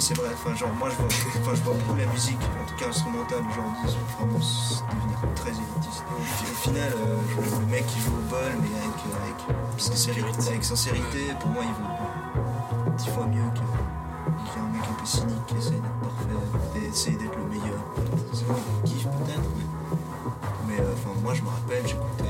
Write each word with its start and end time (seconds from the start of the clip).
Mais 0.00 0.06
c'est 0.06 0.16
vrai, 0.16 0.30
enfin, 0.32 0.56
genre, 0.56 0.72
moi 0.78 0.88
je 0.88 0.96
vois, 0.96 1.04
enfin, 1.42 1.52
je 1.54 1.60
vois 1.60 1.74
beaucoup 1.74 1.94
la 1.94 2.06
musique, 2.06 2.40
en 2.40 2.64
tout 2.64 2.74
cas 2.76 2.88
instrumentale, 2.88 3.44
genre, 3.54 3.68
disons, 3.84 3.98
vraiment 4.16 4.40
devenir 4.40 5.18
très 5.36 5.50
élitiste. 5.50 6.04
Au, 6.08 6.22
au 6.22 6.56
final, 6.56 6.90
euh, 6.96 7.60
le 7.60 7.66
mec 7.66 7.86
qui 7.86 8.00
joue 8.00 8.16
au 8.16 8.24
bol, 8.30 8.48
mais 8.62 8.72
avec, 8.80 8.96
euh, 8.96 9.20
avec, 9.20 9.36
sincérité, 9.76 10.48
avec 10.48 10.64
sincérité, 10.64 11.36
pour 11.38 11.50
moi, 11.50 11.64
il 11.68 11.74
vaut 11.76 12.92
dix 12.96 13.10
fois 13.10 13.26
mieux 13.26 13.44
qu'un 13.52 14.64
mec 14.72 14.88
un 14.88 14.94
peu 14.94 15.04
cynique 15.04 15.44
qui 15.46 15.56
essaie 15.56 15.76
d'être 15.76 16.00
parfait 16.00 16.80
et 16.80 16.88
essaie 16.88 17.10
d'être 17.10 17.36
le 17.36 17.44
meilleur. 17.44 17.84
C'est 18.32 18.48
un 18.48 18.82
kiff 18.86 19.04
peut-être, 19.04 19.50
mais, 19.58 20.76
mais 20.76 20.80
euh, 20.80 20.94
enfin, 20.94 21.12
moi 21.22 21.34
je 21.34 21.42
me 21.42 21.48
rappelle, 21.48 21.86
j'écoutais 21.86 22.29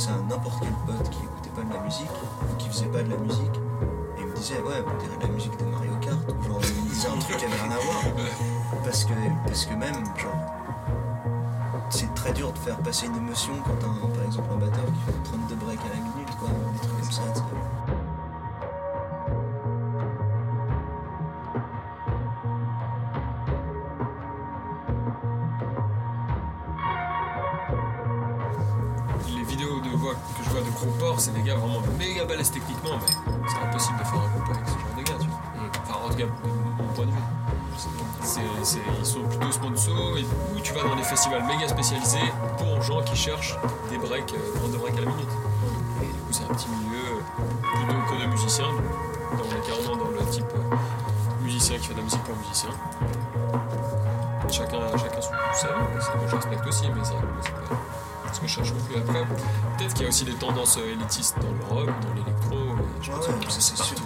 ça 0.00 0.12
à 0.14 0.22
n'importe 0.30 0.62
quel 0.62 0.72
pote 0.86 1.10
qui 1.10 1.18
écoutait 1.24 1.50
pas 1.50 1.60
de 1.60 1.74
la 1.74 1.80
musique 1.84 2.08
ou 2.08 2.56
qui 2.56 2.68
faisait 2.68 2.86
pas 2.86 3.02
de 3.02 3.10
la 3.10 3.18
musique. 3.18 3.56
Et 4.16 4.20
il 4.20 4.26
me 4.26 4.34
disait, 4.34 4.54
ouais, 4.62 4.80
on 4.80 4.96
dirait 4.96 5.16
de 5.18 5.22
la 5.22 5.28
musique 5.28 5.56
de 5.58 5.64
Mario 5.66 5.92
Kart, 6.00 6.24
ou 6.26 6.42
genre, 6.42 6.60
il 6.64 6.84
me 6.84 6.88
disait 6.88 7.08
un 7.08 7.18
truc 7.18 7.36
qui 7.36 7.44
avait 7.44 7.54
rien 7.54 7.70
à 7.70 7.80
voir. 7.84 8.02
Parce 8.82 9.04
que, 9.04 9.12
parce 9.44 9.66
que 9.66 9.74
même, 9.74 10.02
genre, 10.16 10.40
c'est 11.90 12.14
très 12.14 12.32
dur 12.32 12.50
de 12.50 12.58
faire 12.58 12.78
passer 12.78 13.06
une 13.06 13.16
émotion 13.16 13.52
quand 13.62 13.76
t'as, 13.78 14.16
par 14.16 14.24
exemple, 14.24 14.48
un 14.54 14.56
batteur 14.56 14.86
qui 14.86 15.00
fait 15.04 15.22
32 15.22 15.54
breaks 15.56 15.80
à 15.84 15.94
la 15.94 16.00
minute, 16.00 16.34
quoi, 16.38 16.48
des 16.48 16.80
trucs 16.80 17.00
comme 17.00 17.12
ça, 17.12 17.22
tu 17.34 17.99
de 30.14 30.38
que 30.38 30.44
je 30.44 30.50
vois 30.50 30.60
de 30.60 30.70
gros 30.70 30.90
porcs, 30.98 31.20
c'est 31.20 31.34
des 31.34 31.42
gars 31.42 31.56
vraiment 31.56 31.80
méga 31.98 32.24
balèzes 32.24 32.50
techniquement, 32.50 32.98
mais 33.00 33.48
c'est 33.48 33.58
impossible 33.58 33.98
de 33.98 34.04
faire 34.04 34.20
un 34.20 34.28
groupe 34.28 34.56
avec 34.56 34.66
ce 34.66 34.72
genre 34.72 34.96
de 34.96 35.02
gars, 35.02 35.18
tu 35.20 35.26
vois. 35.28 35.40
Enfin, 35.82 35.98
en 36.04 36.08
tout 36.08 36.16
cas, 36.16 36.24
de 36.24 36.82
mon 36.82 36.92
point 36.94 37.06
de 37.06 37.10
vue. 37.10 37.40
Ils 38.22 39.06
sont 39.06 39.22
plutôt 39.22 39.50
sponsors 39.50 40.18
et 40.18 40.24
ou 40.54 40.60
tu 40.60 40.72
vas 40.74 40.82
dans 40.82 40.94
des 40.94 41.02
festivals 41.02 41.44
méga 41.46 41.66
spécialisés 41.66 42.18
pour 42.58 42.82
gens 42.82 43.02
qui 43.02 43.16
cherchent 43.16 43.56
des 43.90 43.98
breaks, 43.98 44.34
euh, 44.34 44.58
32 44.58 44.78
breaks 44.78 44.98
à 44.98 45.00
la 45.00 45.06
minute. 45.06 45.28
Et 46.02 46.06
du 46.06 46.12
coup, 46.12 46.32
c'est 46.32 46.44
un 46.44 46.54
petit 46.54 46.68
milieu 46.68 46.98
euh, 46.98 47.86
plutôt 47.86 48.16
que 48.16 48.22
de 48.22 48.26
musiciens. 48.30 48.66
Donc, 48.66 49.46
on 49.46 49.56
est 49.56 49.66
carrément 49.66 49.96
dans 49.96 50.10
le 50.10 50.30
type 50.30 50.44
euh, 50.54 51.42
musicien 51.42 51.78
qui 51.78 51.88
fait 51.88 51.94
de 51.94 51.98
la 51.98 52.04
musique 52.04 52.22
pour 52.22 52.36
musicien. 52.36 52.70
Chacun, 54.50 54.78
chacun 54.98 55.20
son 55.20 55.32
moi, 55.32 56.26
je 56.28 56.36
respecte 56.36 56.66
aussi, 56.66 56.88
mais 56.94 57.04
ça, 57.04 57.14
c'est 57.42 57.52
pas 57.52 57.76
ce 58.32 58.40
que 58.40 58.46
je 58.46 58.54
cherche 58.54 58.72
plus. 58.72 58.96
Après, 58.96 59.24
peut-être 59.78 59.94
qu'il 59.94 60.02
y 60.02 60.06
a 60.06 60.08
aussi 60.08 60.24
des 60.24 60.34
tendances 60.34 60.78
euh, 60.78 60.92
élitistes 60.92 61.36
dans 61.40 61.50
le 61.50 61.74
rock, 61.74 61.86
dans 61.86 62.14
l'électro, 62.14 62.56
je 63.02 63.10
pense 63.10 63.26
que 63.26 63.60
c'est 63.60 63.76
partout, 63.76 64.04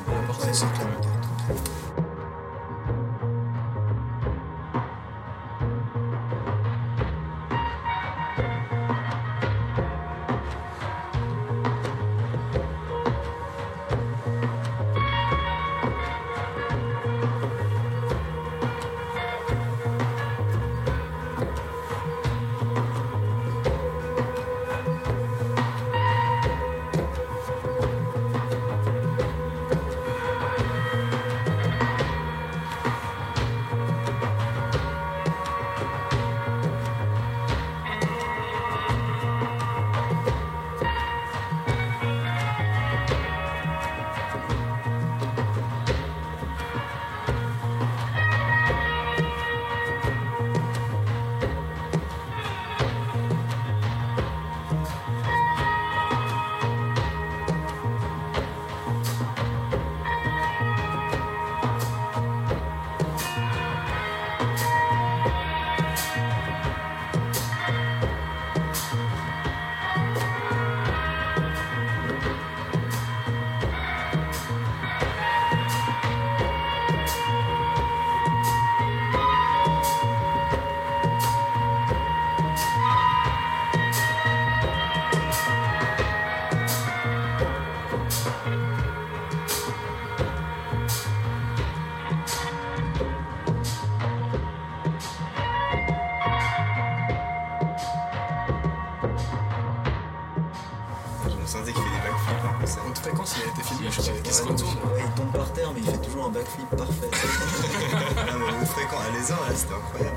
je. 104.03 104.13
Qu'est-ce 104.23 104.43
qu'on 104.43 104.55
tourne 104.55 104.77
il 104.99 105.11
tombe 105.15 105.33
par 105.33 105.53
terre, 105.53 105.71
mais 105.75 105.81
il 105.81 105.87
fait 105.91 105.99
toujours 105.99 106.27
un 106.27 106.31
backflip 106.31 106.69
parfait. 106.71 107.11
Non 108.33 108.39
mais 108.61 108.67
fréquent, 108.67 108.99
à 108.99 109.17
l'aisant 109.17 109.37
là 109.37 109.55
c'était 109.55 109.75
incroyable. 109.75 110.17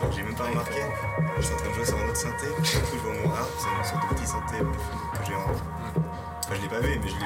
Genre 0.00 0.12
j'ai 0.14 0.22
même 0.22 0.34
pas 0.34 0.44
remarqué. 0.44 0.80
J'étais 1.40 1.54
en 1.54 1.56
train 1.56 1.68
de 1.68 1.74
jouer 1.74 1.84
sur 1.84 1.98
un 1.98 2.08
autre 2.08 2.16
synthé, 2.16 2.46
du 2.46 2.78
coup 2.78 2.86
je 2.94 2.98
vois 2.98 3.14
mon 3.22 3.30
harp, 3.34 3.50
c'est 3.58 3.68
une 3.68 3.84
sorte 3.84 4.10
de 4.10 4.14
petit 4.14 4.26
synthé 4.26 4.58
que 4.58 5.26
j'ai 5.26 5.34
en. 5.34 5.81
Enfin 6.52 6.60
je 6.60 6.62
l'ai 6.62 6.68
pas 6.68 6.80
vu 6.80 7.00
mais 7.02 7.08
je 7.08 7.14
l'ai. 7.16 7.24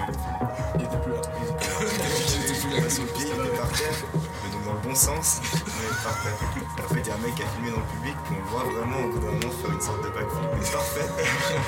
Il 0.76 0.82
était 0.84 0.96
plus 0.98 1.12
là. 1.12 1.20
Il 1.40 2.44
était 2.44 2.60
plus 2.60 2.80
là 2.80 2.90
sur 2.90 3.02
le 3.02 3.08
pied, 3.08 3.26
il 3.26 3.46
était 3.46 3.56
par 3.56 3.68
terre, 3.72 3.90
mais 4.14 4.50
donc 4.52 4.64
dans 4.64 4.72
le 4.74 4.78
bon 4.88 4.94
sens, 4.94 5.40
mais 5.42 5.88
par 6.04 6.22
terre. 6.22 6.38
En 6.78 6.94
fait 6.94 7.00
il 7.00 7.06
y 7.06 7.10
a 7.10 7.14
un 7.14 7.18
mec 7.18 7.34
qui 7.34 7.42
a 7.42 7.46
filmé 7.46 7.70
dans 7.70 7.80
le 7.80 7.86
public, 7.86 8.14
on 8.30 8.34
le 8.34 8.42
voit 8.50 8.62
vraiment 8.70 8.98
au 9.02 9.10
bout 9.10 9.18
d'un 9.18 9.32
moment 9.32 9.50
faire 9.60 9.72
une 9.72 9.80
sorte 9.80 10.04
de 10.04 10.10
backflip, 10.10 10.72
parfait. 10.72 11.08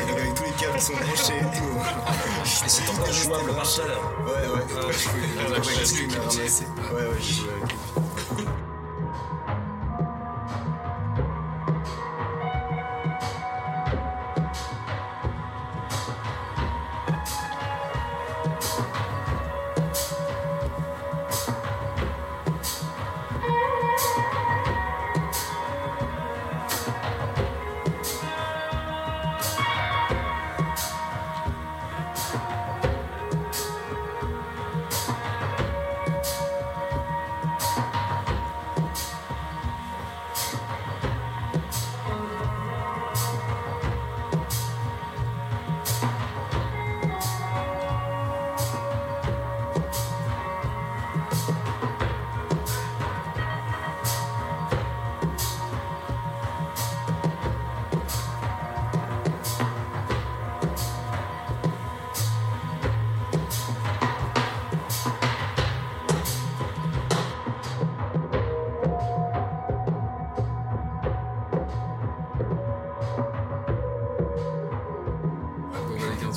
Et 0.03 0.07
donc 0.07 0.19
avec 0.21 0.35
tous 0.35 0.45
les 0.45 0.53
câbles 0.53 0.79
qui 0.79 0.85
sont 0.85 0.93
branchés 0.95 1.39
et 1.39 1.51
tout. 1.59 1.75
C'est 2.45 2.89
encore 2.91 3.13
jouable 3.13 3.53
par 3.55 3.75
terre. 3.75 4.03
Ouais 4.23 4.47
ouais. 4.55 4.65
Ah, 4.79 4.87
Ouais, 6.95 7.07
ouais, 7.09 8.08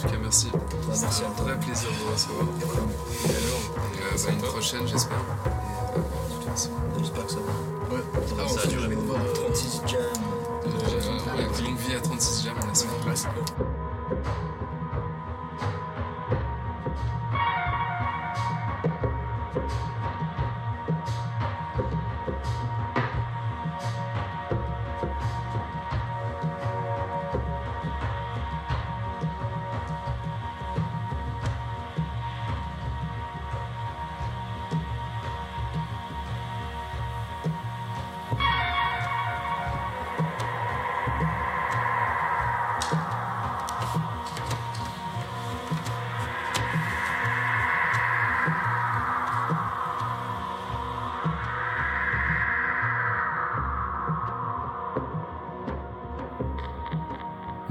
tout 0.01 0.07
cas, 0.07 0.17
merci. 0.21 0.47
C'était 0.93 1.25
un 1.25 1.43
vrai 1.43 1.59
plaisir 1.59 1.89
de 1.89 1.95
vous 1.95 2.11
recevoir. 2.11 2.47
Et 2.59 2.63
alors, 2.63 2.79
et, 3.93 4.27
euh, 4.27 4.27
à 4.27 4.31
une 4.31 4.37
prochaine, 4.39 4.87
j'espère. 4.87 5.17
Et, 5.17 6.99
j'espère 6.99 7.25
que 7.25 7.31
ça 7.31 7.37
va. 7.37 7.95
Ouais, 7.95 8.03
ah, 8.39 8.47
ça 8.47 8.61
a 8.63 8.67
duré 8.67 8.95
36 9.33 9.81
hein. 9.83 9.87
jams. 9.87 9.99
Euh, 10.65 11.37
ouais, 11.37 11.63
longue 11.63 11.77
vie 11.77 11.95
à 11.95 11.99
36 11.99 12.43
jams, 12.45 12.55
on 12.67 12.71
espère. 12.71 12.91
Ouais, 13.07 13.13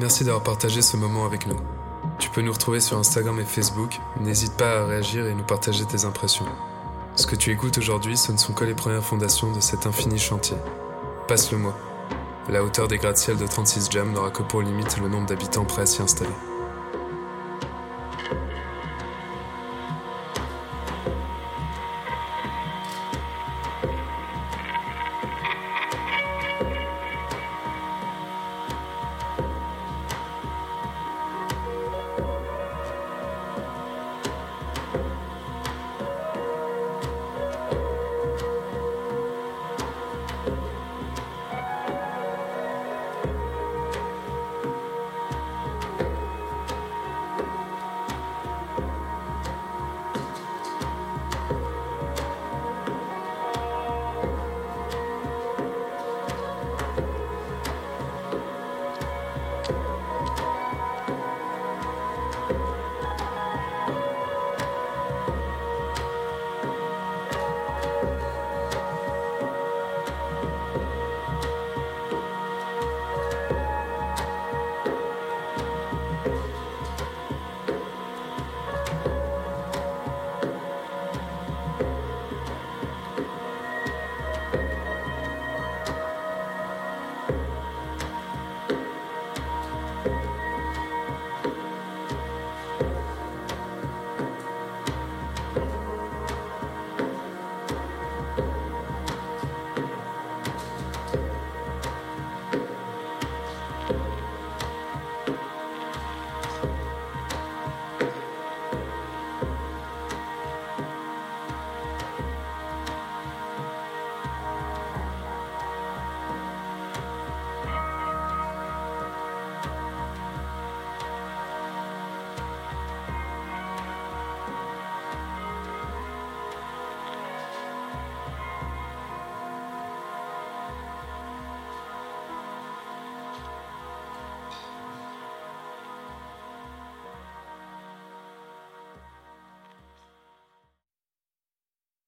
Merci 0.00 0.24
d'avoir 0.24 0.42
partagé 0.42 0.80
ce 0.80 0.96
moment 0.96 1.26
avec 1.26 1.46
nous. 1.46 1.58
Tu 2.18 2.30
peux 2.30 2.40
nous 2.40 2.52
retrouver 2.52 2.80
sur 2.80 2.96
Instagram 2.96 3.38
et 3.38 3.44
Facebook. 3.44 4.00
N'hésite 4.18 4.56
pas 4.56 4.80
à 4.80 4.86
réagir 4.86 5.26
et 5.26 5.34
nous 5.34 5.44
partager 5.44 5.84
tes 5.84 6.06
impressions. 6.06 6.46
Ce 7.16 7.26
que 7.26 7.36
tu 7.36 7.50
écoutes 7.50 7.76
aujourd'hui, 7.76 8.16
ce 8.16 8.32
ne 8.32 8.38
sont 8.38 8.54
que 8.54 8.64
les 8.64 8.72
premières 8.72 9.04
fondations 9.04 9.52
de 9.52 9.60
cet 9.60 9.86
infini 9.86 10.18
chantier. 10.18 10.56
Passe 11.28 11.52
le 11.52 11.58
mot. 11.58 11.74
La 12.48 12.64
hauteur 12.64 12.88
des 12.88 12.96
gratte-ciel 12.96 13.36
de 13.36 13.46
36 13.46 13.90
Jam 13.90 14.10
n'aura 14.12 14.30
que 14.30 14.42
pour 14.42 14.62
limite 14.62 14.96
le 14.96 15.08
nombre 15.08 15.26
d'habitants 15.26 15.66
prêts 15.66 15.82
à 15.82 15.86
s'y 15.86 16.00
installer. 16.00 16.30